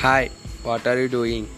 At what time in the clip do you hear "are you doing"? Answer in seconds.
0.86-1.48